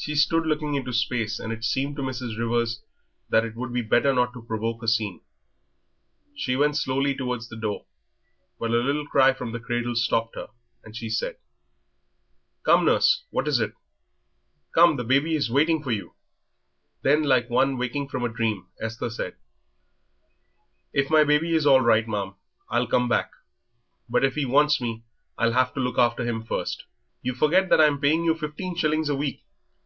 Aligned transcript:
She 0.00 0.14
stood 0.14 0.46
looking 0.46 0.74
into 0.76 0.92
space, 0.92 1.40
and 1.40 1.52
it 1.52 1.64
seemed 1.64 1.96
to 1.96 2.02
Mrs. 2.02 2.38
Rivers 2.38 2.84
that 3.30 3.44
it 3.44 3.56
would 3.56 3.72
be 3.72 3.82
better 3.82 4.12
not 4.14 4.32
to 4.32 4.40
provoke 4.40 4.80
a 4.80 4.86
scene. 4.86 5.22
She 6.36 6.54
went 6.54 6.76
towards 6.80 7.48
the 7.48 7.56
door 7.56 7.80
slowly, 7.80 8.50
but 8.60 8.70
a 8.70 8.78
little 8.80 9.06
cry 9.08 9.32
from 9.32 9.50
the 9.50 9.58
cradle 9.58 9.96
stopped 9.96 10.36
her, 10.36 10.50
and 10.84 10.94
she 10.96 11.10
said 11.10 11.36
"Come, 12.62 12.84
nurse, 12.84 13.24
what 13.30 13.48
is 13.48 13.58
it? 13.58 13.74
Come, 14.72 14.96
the 14.96 15.02
baby 15.04 15.34
is 15.34 15.50
waiting 15.50 15.82
for 15.82 15.90
you." 15.90 16.14
Then, 17.02 17.24
like 17.24 17.50
one 17.50 17.76
waking 17.76 18.08
from 18.08 18.22
a 18.22 18.28
dream, 18.32 18.68
Esther 18.80 19.10
said: 19.10 19.34
"If 20.92 21.10
my 21.10 21.24
baby 21.24 21.54
is 21.56 21.66
all 21.66 21.80
right, 21.80 22.06
ma'am, 22.06 22.36
I'll 22.70 22.86
come 22.86 23.08
back, 23.08 23.32
but 24.08 24.24
if 24.24 24.36
he 24.36 24.44
wants 24.44 24.80
me, 24.80 25.02
I'll 25.36 25.54
have 25.54 25.74
to 25.74 25.80
look 25.80 25.98
after 25.98 26.24
him 26.24 26.44
first." 26.44 26.84
"You 27.20 27.34
forget 27.34 27.68
that 27.70 27.80
I'm 27.80 28.00
paying 28.00 28.24
you 28.24 28.36
fifteen 28.36 28.76
shillings 28.76 29.08
a 29.08 29.16
week. 29.16 29.42